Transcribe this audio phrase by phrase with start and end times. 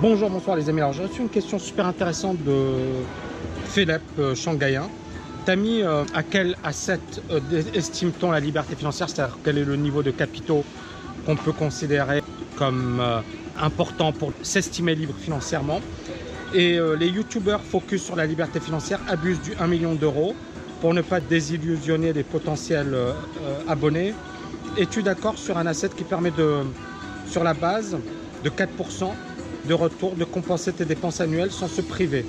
[0.00, 0.80] Bonjour, bonsoir les amis.
[0.80, 3.02] Alors j'ai reçu une question super intéressante de
[3.64, 4.88] Philippe euh, Shanghaïen.
[5.44, 7.00] T'as mis euh, à quel asset
[7.32, 7.40] euh,
[7.74, 9.08] estime-t-on la liberté financière?
[9.08, 10.62] C'est-à-dire quel est le niveau de capitaux
[11.26, 12.22] qu'on peut considérer
[12.54, 13.22] comme euh,
[13.58, 15.80] important pour s'estimer libre financièrement?
[16.54, 20.34] Et les youtubeurs focus sur la liberté financière abusent du 1 million d'euros
[20.80, 22.96] pour ne pas désillusionner les potentiels
[23.68, 24.14] abonnés.
[24.78, 26.60] Es-tu d'accord sur un asset qui permet de,
[27.26, 27.98] sur la base
[28.42, 29.10] de 4%
[29.68, 32.24] de retour, de compenser tes dépenses annuelles sans se priver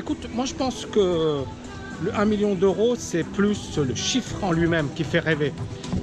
[0.00, 1.42] écoute, moi je pense que
[2.02, 5.52] le 1 million d'euros, c'est plus le chiffre en lui-même qui fait rêver.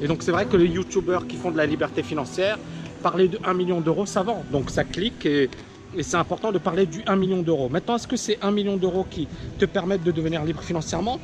[0.02, 2.60] Et donc c'est vrai que les youtubeurs qui font de la liberté financière,
[3.02, 4.44] parler de 1 million d'euros, ça vend.
[4.52, 5.50] Donc ça clique et,
[5.96, 7.70] et c'est important de parler du 1 million d'euros.
[7.70, 11.20] Maintenant, est-ce que c'est 1 million d'euros qui te permettent de devenir libre financièrement?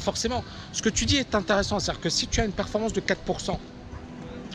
[0.00, 0.44] Forcément.
[0.72, 3.58] Ce que tu dis est intéressant, c'est-à-dire que si tu as une performance de 4%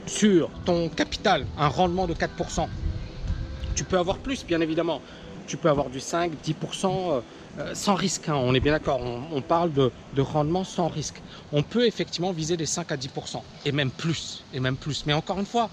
[0.05, 2.67] sur ton capital, un rendement de 4%,
[3.75, 5.01] tu peux avoir plus, bien évidemment.
[5.47, 7.21] Tu peux avoir du 5, 10% euh,
[7.59, 8.29] euh, sans risque.
[8.29, 9.01] hein, on est bien d'accord.
[9.01, 11.21] On, parle de, de rendement sans risque.
[11.51, 14.43] On peut effectivement viser les 5 à 10% et même plus.
[14.53, 15.05] Et même plus.
[15.05, 15.69] Mais encore une fois,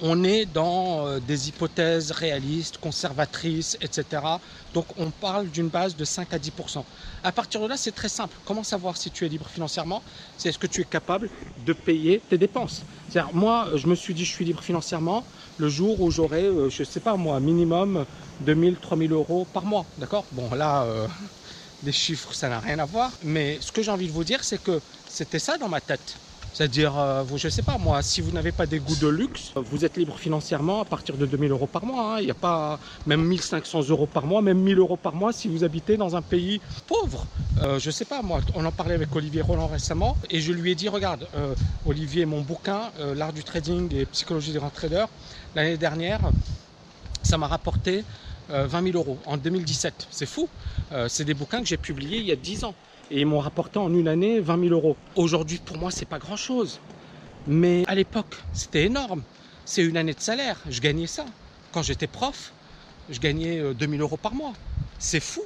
[0.00, 4.22] on est dans euh, des hypothèses réalistes, conservatrices, etc.
[4.72, 6.84] Donc on parle d'une base de 5 à 10%.
[7.22, 8.38] À partir de là, c'est très simple.
[8.44, 10.02] Comment savoir si tu es libre financièrement?
[10.36, 12.82] C'est est-ce que tu es capable de payer tes dépenses?
[13.32, 15.24] Moi, je me suis dit, je suis libre financièrement
[15.56, 18.06] le jour où j'aurai, euh, je sais pas moi, minimum
[18.40, 19.86] 2000, 3000 euros par mois.
[19.98, 20.26] D'accord?
[20.30, 21.08] Bon, là, euh,
[21.82, 23.18] les chiffres, ça n'a rien à voir.
[23.22, 26.20] Mais ce que j'ai envie de vous dire, c'est que c'était ça dans ma tête.
[26.58, 29.84] C'est-à-dire, euh, je sais pas moi, si vous n'avez pas des goûts de luxe, vous
[29.84, 32.16] êtes libre financièrement à partir de 2000 euros par mois.
[32.16, 32.18] hein.
[32.18, 35.46] Il n'y a pas même 1500 euros par mois, même 1000 euros par mois si
[35.46, 37.24] vous habitez dans un pays pauvre.
[37.62, 40.72] Euh, je sais pas moi, on en parlait avec Olivier Roland récemment et je lui
[40.72, 41.54] ai dit, regarde, euh,
[41.86, 45.06] Olivier, mon bouquin, L'art du trading et psychologie des grands traders,
[45.54, 46.18] l'année dernière,
[47.22, 48.02] ça m'a rapporté
[48.50, 50.08] euh, 20 000 euros en 2017.
[50.10, 50.48] C'est fou.
[51.06, 52.74] C'est des bouquins que j'ai publiés il y a 10 ans.
[53.10, 54.96] Et ils m'ont rapporté en une année 20 000 euros.
[55.16, 56.78] Aujourd'hui, pour moi, c'est pas grand chose.
[57.46, 59.22] Mais à l'époque, c'était énorme.
[59.64, 60.58] C'est une année de salaire.
[60.68, 61.24] Je gagnais ça.
[61.72, 62.52] Quand j'étais prof,
[63.08, 64.52] je gagnais euh, 2000 euros par mois.
[64.98, 65.42] C'est fou.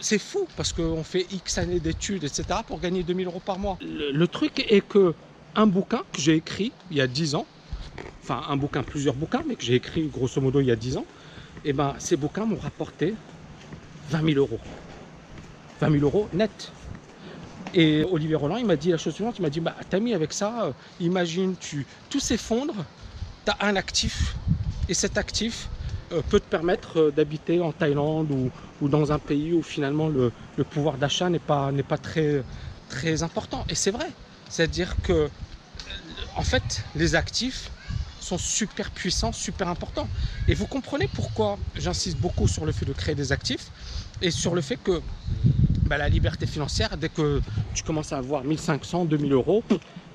[0.00, 2.44] C'est fou parce qu'on fait X années d'études, etc.
[2.66, 3.78] pour gagner 2000 euros par mois.
[3.80, 5.14] Le, truc est que
[5.54, 7.46] un bouquin que j'ai écrit il y a 10 ans,
[8.22, 10.96] enfin un bouquin, plusieurs bouquins, mais que j'ai écrit grosso modo il y a 10
[10.96, 11.04] ans,
[11.66, 13.14] et ben ces bouquins m'ont rapporté
[14.08, 14.60] 20 000 euros.
[15.80, 16.70] 20 000 euros net.
[17.72, 20.32] Et Olivier Roland, il m'a dit la chose suivante, il m'a dit, bah, Tammy, avec
[20.32, 22.74] ça, euh, imagine, tu, tout s'effondre,
[23.44, 24.34] tu as un actif,
[24.88, 25.68] et cet actif
[26.12, 28.30] euh, peut te permettre euh, d'habiter en Thaïlande
[28.80, 30.32] ou, dans un pays où finalement le,
[30.70, 32.42] pouvoir d'achat n'est pas, pas très,
[32.88, 33.64] très important.
[33.68, 34.08] Et c'est vrai.
[34.48, 35.28] C'est-à-dire que,
[36.36, 37.70] en fait, les actifs
[38.20, 40.08] sont super puissants, super importants.
[40.48, 43.70] Et vous comprenez pourquoi j'insiste beaucoup sur le fait de créer des actifs
[44.22, 45.00] et sur le fait que
[45.90, 47.40] bah, la liberté financière, dès que
[47.74, 49.64] tu commences à avoir 1500, 2000 euros,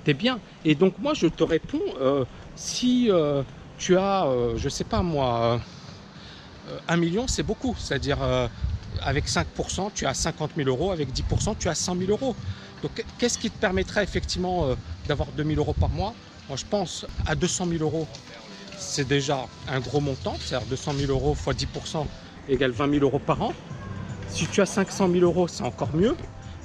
[0.06, 0.40] t'es bien.
[0.64, 2.24] Et donc moi, je te réponds, euh,
[2.56, 3.44] si euh,
[3.78, 5.60] tu as, euh, je sais pas moi,
[6.70, 7.76] euh, 1 million, c'est beaucoup.
[7.78, 8.20] C'est-à-dire,
[9.02, 12.36] avec 5%, tu as 50 000 euros, avec 10%, tu as 100 000 euros.
[12.82, 14.70] Donc qu'est-ce qui te permettrait effectivement
[15.08, 16.14] d'avoir 2000 euros par mois?
[16.48, 18.08] Moi, je pense à 200 000 euros.
[18.78, 22.06] C'est déjà un gros montant, c'est-à-dire 200 000 euros x 10%
[22.48, 23.54] égale 20 000 euros par an.
[24.30, 26.16] Si tu as 500 000 euros, c'est encore mieux.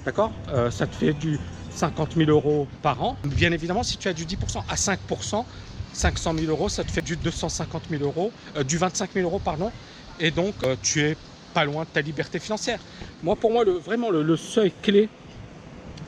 [0.05, 0.33] D'accord?
[0.49, 1.39] Euh, Ça te fait du
[1.71, 3.17] 50 000 euros par an.
[3.25, 5.45] Bien évidemment, si tu as du 10% à 5%,
[5.93, 9.39] 500 000 euros, ça te fait du 250 000 euros, euh, du 25 000 euros,
[9.39, 9.71] pardon.
[10.19, 11.17] Et donc, euh, tu es
[11.55, 12.81] pas loin de ta liberté financière.
[13.23, 15.09] Moi, pour moi, vraiment, le, le seuil clé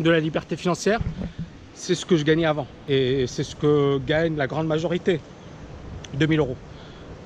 [0.00, 1.00] de la liberté financière,
[1.74, 2.66] c'est ce que je gagnais avant.
[2.88, 5.20] Et c'est ce que gagne la grande majorité.
[6.14, 6.56] 2000 euros.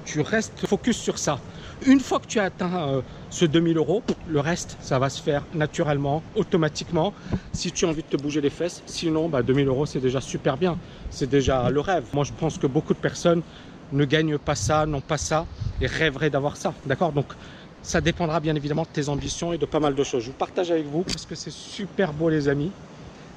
[0.04, 1.41] Tu restes focus sur ça.
[1.84, 5.22] Une fois que tu as atteint euh, ce 2000 euros, le reste, ça va se
[5.22, 7.12] faire naturellement, automatiquement,
[7.53, 8.82] si tu as envie de te bouger les fesses.
[8.87, 10.78] Sinon, bah, 2000 euros, c'est déjà super bien.
[11.11, 12.05] C'est déjà le rêve.
[12.12, 13.43] Moi, je pense que beaucoup de personnes
[13.93, 15.46] ne gagnent pas ça, n'ont pas ça
[15.81, 16.73] et rêveraient d'avoir ça.
[16.87, 17.12] D'accord?
[17.12, 17.26] Donc,
[17.82, 20.23] ça dépendra bien évidemment de tes ambitions et de pas mal de choses.
[20.25, 22.73] Je vous partage avec vous parce que c'est super beau, les amis.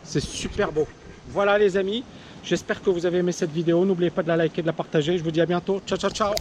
[0.04, 0.88] C'est super beau.
[1.30, 2.04] Voilà, les amis.
[2.44, 3.86] J'espère que vous avez aimé cette vidéo.
[3.86, 5.18] N'oubliez pas de la liker, de la partager.
[5.18, 5.82] Je vous dis à bientôt.
[5.86, 6.34] Ciao, ciao, ciao.